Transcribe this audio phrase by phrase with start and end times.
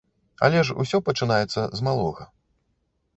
[0.45, 2.23] Але ж усё пачынаецца з малога.